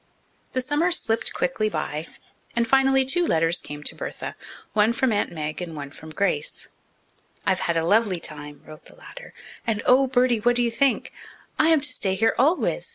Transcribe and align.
The 0.53 0.61
summer 0.61 0.89
slipped 0.89 1.31
quickly 1.31 1.69
by, 1.69 2.07
and 2.55 2.67
finally 2.67 3.05
two 3.05 3.23
letters 3.23 3.61
came 3.61 3.83
to 3.83 3.93
Bertha, 3.93 4.33
one 4.73 4.93
from 4.93 5.11
Aunt 5.13 5.31
Meg 5.31 5.61
and 5.61 5.75
one 5.75 5.91
from 5.91 6.09
Grace. 6.09 6.67
"I've 7.45 7.59
had 7.69 7.77
a 7.77 7.85
lovely 7.85 8.19
time," 8.19 8.63
wrote 8.65 8.85
the 8.85 8.95
latter, 8.95 9.31
"and, 9.67 9.83
oh, 9.85 10.07
Bertie, 10.07 10.39
what 10.39 10.55
do 10.55 10.63
you 10.63 10.71
think? 10.71 11.13
I 11.59 11.67
am 11.69 11.81
to 11.81 11.87
stay 11.87 12.15
here 12.15 12.33
always. 12.39 12.89